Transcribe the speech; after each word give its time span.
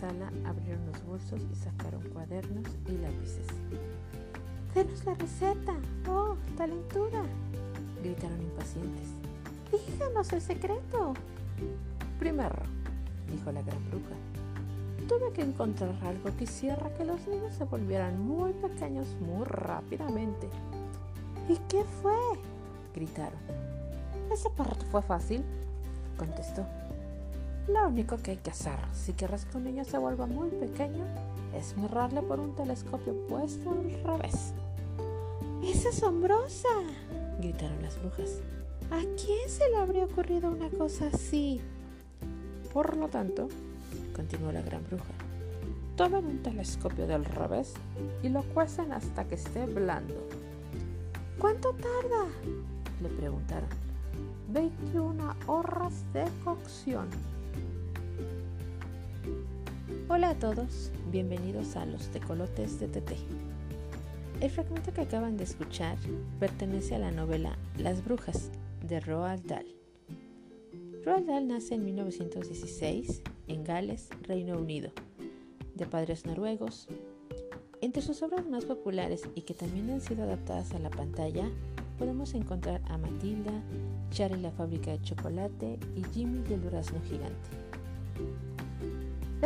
sala 0.00 0.32
abrieron 0.44 0.84
los 0.86 1.04
bolsos 1.04 1.40
y 1.50 1.54
sacaron 1.54 2.02
cuadernos 2.12 2.66
y 2.88 2.92
lápices. 2.98 3.46
¡Denos 4.74 5.04
la 5.04 5.14
receta! 5.14 5.74
¡Oh, 6.08 6.36
talentura! 6.56 7.22
gritaron 8.02 8.42
impacientes. 8.42 9.08
¡Díganos 9.72 10.32
el 10.32 10.40
secreto! 10.40 11.14
Primero, 12.18 12.56
dijo 13.30 13.50
la 13.52 13.62
gran 13.62 13.82
bruja, 13.90 14.14
tuve 15.08 15.32
que 15.32 15.42
encontrar 15.42 15.94
algo 16.04 16.36
que 16.36 16.44
hiciera 16.44 16.92
que 16.94 17.04
los 17.04 17.26
niños 17.26 17.54
se 17.54 17.64
volvieran 17.64 18.20
muy 18.20 18.52
pequeños 18.52 19.08
muy 19.20 19.44
rápidamente. 19.44 20.48
¿Y 21.48 21.56
qué 21.68 21.84
fue? 22.02 22.14
gritaron. 22.94 23.38
Esa 24.32 24.50
parte 24.50 24.84
fue 24.86 25.02
fácil, 25.02 25.42
contestó. 26.18 26.66
Lo 27.68 27.88
único 27.88 28.16
que 28.18 28.32
hay 28.32 28.36
que 28.36 28.50
hacer 28.50 28.78
si 28.92 29.12
quieres 29.12 29.44
que 29.44 29.56
un 29.56 29.64
niño 29.64 29.84
se 29.84 29.98
vuelva 29.98 30.26
muy 30.26 30.50
pequeño 30.50 31.04
es 31.52 31.76
mirarle 31.76 32.22
por 32.22 32.38
un 32.38 32.54
telescopio 32.54 33.14
puesto 33.26 33.70
al 33.70 33.90
revés. 34.04 34.52
¡Es 35.64 35.84
asombrosa! 35.86 36.68
gritaron 37.40 37.82
las 37.82 37.98
brujas. 38.00 38.40
¿A 38.90 39.00
quién 39.00 39.48
se 39.48 39.68
le 39.68 39.76
habría 39.76 40.04
ocurrido 40.04 40.48
una 40.50 40.70
cosa 40.70 41.08
así? 41.12 41.60
Por 42.72 42.96
lo 42.96 43.08
tanto, 43.08 43.48
continuó 44.14 44.52
la 44.52 44.62
gran 44.62 44.84
bruja, 44.84 45.12
tomen 45.96 46.24
un 46.24 46.42
telescopio 46.42 47.06
del 47.08 47.24
revés 47.24 47.74
y 48.22 48.28
lo 48.28 48.42
cuecen 48.44 48.92
hasta 48.92 49.24
que 49.24 49.34
esté 49.34 49.66
blando. 49.66 50.14
¿Cuánto 51.38 51.70
tarda? 51.70 52.26
le 53.02 53.08
preguntaron. 53.08 53.68
21 54.48 55.34
horas 55.48 56.04
de 56.12 56.24
cocción. 56.44 57.08
Hola 60.08 60.30
a 60.30 60.38
todos, 60.38 60.92
bienvenidos 61.10 61.74
a 61.74 61.84
los 61.84 62.10
tecolotes 62.10 62.78
de 62.78 62.86
TT. 62.86 63.10
El 64.40 64.50
fragmento 64.50 64.92
que 64.92 65.00
acaban 65.00 65.36
de 65.36 65.42
escuchar 65.42 65.98
pertenece 66.38 66.94
a 66.94 67.00
la 67.00 67.10
novela 67.10 67.58
Las 67.76 68.04
Brujas 68.04 68.52
de 68.86 69.00
Roald 69.00 69.44
Dahl. 69.46 69.66
Roald 71.04 71.26
Dahl 71.26 71.48
nace 71.48 71.74
en 71.74 71.84
1916 71.86 73.20
en 73.48 73.64
Gales, 73.64 74.08
Reino 74.22 74.56
Unido, 74.56 74.92
de 75.74 75.86
padres 75.86 76.24
noruegos. 76.24 76.86
Entre 77.80 78.00
sus 78.00 78.22
obras 78.22 78.46
más 78.46 78.64
populares 78.64 79.28
y 79.34 79.40
que 79.40 79.54
también 79.54 79.90
han 79.90 80.00
sido 80.00 80.22
adaptadas 80.22 80.72
a 80.72 80.78
la 80.78 80.90
pantalla 80.90 81.50
podemos 81.98 82.32
encontrar 82.34 82.80
a 82.86 82.96
Matilda, 82.96 83.60
Charlie 84.10 84.40
la 84.40 84.52
fábrica 84.52 84.92
de 84.92 85.02
chocolate 85.02 85.80
y 85.96 86.04
Jimmy 86.14 86.44
y 86.48 86.52
el 86.52 86.62
durazno 86.62 87.00
gigante. 87.02 87.65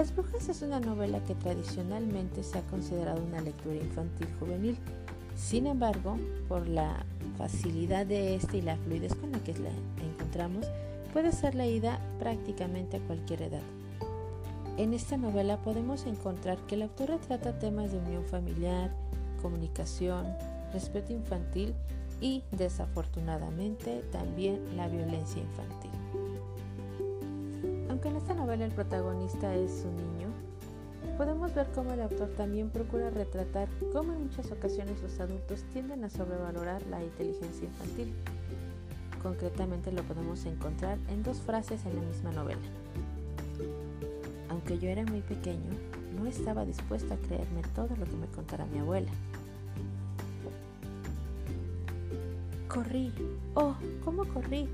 Las 0.00 0.16
Brujas 0.16 0.48
es 0.48 0.62
una 0.62 0.80
novela 0.80 1.22
que 1.26 1.34
tradicionalmente 1.34 2.42
se 2.42 2.56
ha 2.56 2.62
considerado 2.68 3.22
una 3.22 3.42
lectura 3.42 3.76
infantil 3.76 4.28
juvenil. 4.38 4.78
Sin 5.36 5.66
embargo, 5.66 6.16
por 6.48 6.66
la 6.66 7.04
facilidad 7.36 8.06
de 8.06 8.34
este 8.34 8.56
y 8.56 8.62
la 8.62 8.78
fluidez 8.78 9.14
con 9.14 9.30
la 9.30 9.40
que 9.40 9.52
la 9.58 9.68
encontramos, 10.02 10.66
puede 11.12 11.32
ser 11.32 11.54
leída 11.54 12.00
prácticamente 12.18 12.96
a 12.96 13.00
cualquier 13.00 13.42
edad. 13.42 13.60
En 14.78 14.94
esta 14.94 15.18
novela 15.18 15.58
podemos 15.58 16.06
encontrar 16.06 16.56
que 16.66 16.76
el 16.76 16.82
autor 16.84 17.10
retrata 17.10 17.58
temas 17.58 17.92
de 17.92 17.98
unión 17.98 18.24
familiar, 18.24 18.90
comunicación, 19.42 20.24
respeto 20.72 21.12
infantil 21.12 21.74
y 22.22 22.42
desafortunadamente 22.52 24.02
también 24.12 24.78
la 24.78 24.88
violencia 24.88 25.42
infantil. 25.42 25.90
Aunque 28.00 28.16
en 28.16 28.22
esta 28.22 28.32
novela 28.32 28.64
el 28.64 28.72
protagonista 28.72 29.54
es 29.54 29.84
un 29.84 29.94
niño, 29.94 30.28
podemos 31.18 31.54
ver 31.54 31.66
cómo 31.74 31.92
el 31.92 32.00
autor 32.00 32.30
también 32.30 32.70
procura 32.70 33.10
retratar 33.10 33.68
cómo 33.92 34.14
en 34.14 34.22
muchas 34.22 34.50
ocasiones 34.50 35.02
los 35.02 35.20
adultos 35.20 35.64
tienden 35.74 36.02
a 36.04 36.08
sobrevalorar 36.08 36.80
la 36.86 37.04
inteligencia 37.04 37.66
infantil. 37.66 38.14
Concretamente 39.22 39.92
lo 39.92 40.02
podemos 40.04 40.46
encontrar 40.46 40.96
en 41.10 41.22
dos 41.22 41.42
frases 41.42 41.84
en 41.84 41.96
la 41.96 42.00
misma 42.00 42.32
novela. 42.32 42.62
Aunque 44.48 44.78
yo 44.78 44.88
era 44.88 45.04
muy 45.04 45.20
pequeño, 45.20 45.70
no 46.18 46.24
estaba 46.24 46.64
dispuesto 46.64 47.12
a 47.12 47.18
creerme 47.18 47.60
todo 47.74 47.94
lo 47.96 48.06
que 48.06 48.16
me 48.16 48.28
contara 48.28 48.64
mi 48.64 48.78
abuela. 48.78 49.10
Corrí. 52.66 53.12
Oh, 53.54 53.74
¿cómo 54.02 54.24
corrí? 54.24 54.70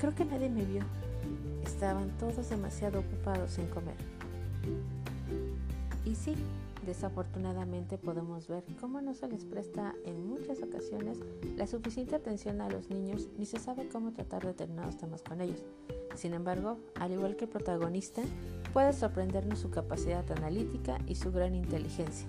Creo 0.00 0.12
que 0.16 0.24
nadie 0.24 0.50
me 0.50 0.64
vio. 0.64 0.82
Estaban 1.76 2.08
todos 2.16 2.48
demasiado 2.48 3.00
ocupados 3.00 3.58
en 3.58 3.66
comer. 3.66 3.96
Y 6.06 6.14
sí, 6.14 6.34
desafortunadamente 6.86 7.98
podemos 7.98 8.48
ver 8.48 8.64
cómo 8.80 9.02
no 9.02 9.12
se 9.12 9.28
les 9.28 9.44
presta 9.44 9.94
en 10.06 10.26
muchas 10.26 10.62
ocasiones 10.62 11.18
la 11.54 11.66
suficiente 11.66 12.14
atención 12.14 12.62
a 12.62 12.70
los 12.70 12.88
niños 12.88 13.28
ni 13.36 13.44
se 13.44 13.58
sabe 13.58 13.90
cómo 13.90 14.14
tratar 14.14 14.46
determinados 14.46 14.96
temas 14.96 15.20
con 15.20 15.42
ellos. 15.42 15.62
Sin 16.14 16.32
embargo, 16.32 16.78
al 16.94 17.12
igual 17.12 17.36
que 17.36 17.44
el 17.44 17.50
protagonista, 17.50 18.22
puede 18.72 18.94
sorprendernos 18.94 19.58
su 19.58 19.68
capacidad 19.68 20.24
analítica 20.32 20.96
y 21.06 21.16
su 21.16 21.30
gran 21.30 21.54
inteligencia, 21.54 22.26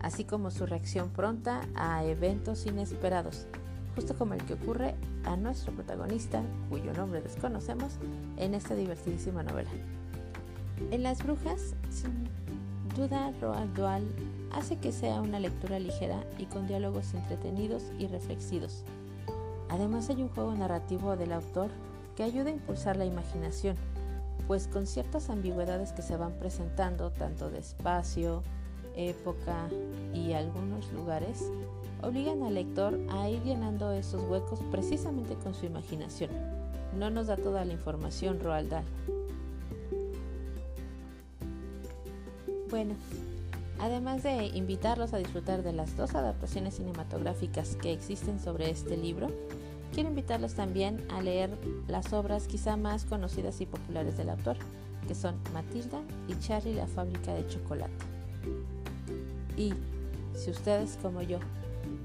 así 0.00 0.24
como 0.24 0.50
su 0.50 0.66
reacción 0.66 1.10
pronta 1.10 1.60
a 1.76 2.04
eventos 2.04 2.66
inesperados, 2.66 3.46
justo 3.98 4.14
como 4.16 4.34
el 4.34 4.44
que 4.44 4.54
ocurre 4.54 4.94
a 5.24 5.34
nuestro 5.34 5.72
protagonista, 5.72 6.40
cuyo 6.70 6.92
nombre 6.92 7.20
desconocemos, 7.20 7.94
en 8.36 8.54
esta 8.54 8.76
divertidísima 8.76 9.42
novela. 9.42 9.70
En 10.92 11.02
Las 11.02 11.20
Brujas, 11.24 11.74
sin 11.90 12.28
duda 12.94 13.32
Roald 13.40 13.76
Dahl 13.76 14.04
hace 14.52 14.76
que 14.76 14.92
sea 14.92 15.20
una 15.20 15.40
lectura 15.40 15.80
ligera 15.80 16.22
y 16.38 16.44
con 16.44 16.68
diálogos 16.68 17.12
entretenidos 17.12 17.82
y 17.98 18.06
reflexivos. 18.06 18.84
Además 19.68 20.08
hay 20.10 20.22
un 20.22 20.28
juego 20.28 20.54
narrativo 20.54 21.16
del 21.16 21.32
autor 21.32 21.70
que 22.16 22.22
ayuda 22.22 22.50
a 22.50 22.52
impulsar 22.52 22.96
la 22.96 23.04
imaginación, 23.04 23.74
pues 24.46 24.68
con 24.68 24.86
ciertas 24.86 25.28
ambigüedades 25.28 25.92
que 25.92 26.02
se 26.02 26.16
van 26.16 26.34
presentando 26.34 27.10
tanto 27.10 27.50
de 27.50 27.58
espacio, 27.58 28.44
época 28.94 29.68
y 30.14 30.34
algunos 30.34 30.92
lugares, 30.92 31.42
obligan 32.02 32.42
al 32.42 32.54
lector 32.54 32.98
a 33.10 33.28
ir 33.28 33.42
llenando 33.42 33.92
esos 33.92 34.22
huecos 34.28 34.60
precisamente 34.70 35.34
con 35.36 35.54
su 35.54 35.66
imaginación. 35.66 36.30
No 36.98 37.10
nos 37.10 37.26
da 37.26 37.36
toda 37.36 37.64
la 37.64 37.72
información 37.72 38.40
Roald 38.40 38.70
Dahl. 38.70 38.84
Bueno, 42.70 42.94
además 43.78 44.22
de 44.22 44.46
invitarlos 44.46 45.14
a 45.14 45.18
disfrutar 45.18 45.62
de 45.62 45.72
las 45.72 45.96
dos 45.96 46.14
adaptaciones 46.14 46.74
cinematográficas 46.76 47.76
que 47.76 47.92
existen 47.92 48.40
sobre 48.40 48.70
este 48.70 48.96
libro, 48.96 49.28
quiero 49.94 50.10
invitarlos 50.10 50.54
también 50.54 51.02
a 51.10 51.22
leer 51.22 51.50
las 51.86 52.12
obras 52.12 52.46
quizá 52.46 52.76
más 52.76 53.04
conocidas 53.04 53.60
y 53.60 53.66
populares 53.66 54.16
del 54.18 54.30
autor, 54.30 54.56
que 55.06 55.14
son 55.14 55.36
Matilda 55.54 56.00
y 56.28 56.38
Charlie 56.38 56.74
la 56.74 56.86
fábrica 56.86 57.32
de 57.32 57.46
chocolate. 57.46 57.92
Y 59.56 59.72
si 60.34 60.50
ustedes 60.50 60.98
como 61.02 61.22
yo 61.22 61.38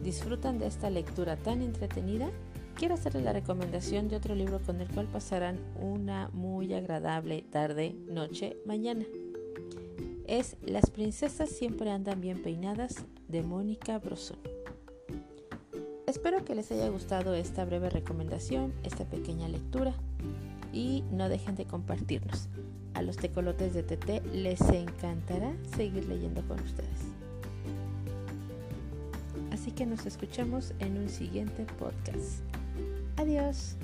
disfrutan 0.03 0.59
de 0.59 0.67
esta 0.67 0.89
lectura 0.89 1.37
tan 1.37 1.61
entretenida, 1.61 2.29
quiero 2.75 2.95
hacerles 2.95 3.23
la 3.23 3.33
recomendación 3.33 4.09
de 4.09 4.17
otro 4.17 4.35
libro 4.35 4.59
con 4.59 4.81
el 4.81 4.89
cual 4.89 5.07
pasarán 5.07 5.59
una 5.79 6.29
muy 6.33 6.73
agradable 6.73 7.43
tarde, 7.49 7.95
noche, 8.07 8.57
mañana. 8.65 9.05
Es 10.27 10.57
Las 10.61 10.89
princesas 10.89 11.49
siempre 11.49 11.91
andan 11.91 12.21
bien 12.21 12.41
peinadas 12.41 13.05
de 13.27 13.41
Mónica 13.41 13.97
Brosón. 13.99 14.39
Espero 16.07 16.45
que 16.45 16.55
les 16.55 16.71
haya 16.71 16.89
gustado 16.89 17.33
esta 17.33 17.65
breve 17.65 17.89
recomendación, 17.89 18.73
esta 18.83 19.05
pequeña 19.05 19.47
lectura 19.47 19.93
y 20.71 21.03
no 21.11 21.27
dejen 21.27 21.55
de 21.55 21.65
compartirnos. 21.65 22.49
A 22.93 23.01
los 23.01 23.17
tecolotes 23.17 23.73
de 23.73 23.83
TT 23.83 24.25
les 24.33 24.61
encantará 24.61 25.55
seguir 25.75 26.05
leyendo 26.05 26.41
con 26.47 26.59
ustedes. 26.59 27.22
Así 29.53 29.71
que 29.71 29.85
nos 29.85 30.05
escuchamos 30.07 30.73
en 30.79 30.97
un 30.97 31.07
siguiente 31.07 31.65
podcast. 31.77 32.41
Adiós. 33.17 33.77